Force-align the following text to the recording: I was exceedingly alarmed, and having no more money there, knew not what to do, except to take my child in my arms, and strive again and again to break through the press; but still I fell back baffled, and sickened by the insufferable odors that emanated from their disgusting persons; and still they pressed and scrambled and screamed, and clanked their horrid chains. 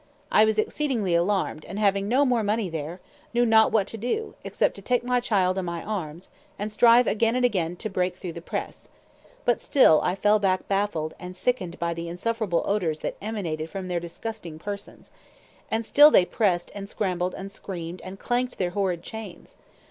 I 0.31 0.45
was 0.45 0.57
exceedingly 0.57 1.13
alarmed, 1.13 1.63
and 1.63 1.77
having 1.77 2.07
no 2.07 2.25
more 2.25 2.41
money 2.41 2.69
there, 2.71 2.99
knew 3.35 3.45
not 3.45 3.71
what 3.71 3.85
to 3.89 3.97
do, 3.99 4.33
except 4.43 4.73
to 4.77 4.81
take 4.81 5.03
my 5.03 5.19
child 5.19 5.59
in 5.59 5.65
my 5.65 5.83
arms, 5.83 6.31
and 6.57 6.71
strive 6.71 7.05
again 7.05 7.35
and 7.35 7.45
again 7.45 7.75
to 7.75 7.87
break 7.87 8.15
through 8.17 8.31
the 8.33 8.41
press; 8.41 8.89
but 9.45 9.61
still 9.61 10.01
I 10.01 10.15
fell 10.15 10.39
back 10.39 10.67
baffled, 10.67 11.13
and 11.19 11.35
sickened 11.35 11.77
by 11.77 11.93
the 11.93 12.09
insufferable 12.09 12.63
odors 12.65 13.01
that 13.01 13.15
emanated 13.21 13.69
from 13.69 13.89
their 13.89 13.99
disgusting 13.99 14.57
persons; 14.57 15.11
and 15.69 15.85
still 15.85 16.09
they 16.09 16.25
pressed 16.25 16.71
and 16.73 16.89
scrambled 16.89 17.35
and 17.35 17.51
screamed, 17.51 18.01
and 18.01 18.17
clanked 18.17 18.57
their 18.57 18.71
horrid 18.71 19.03
chains. 19.03 19.55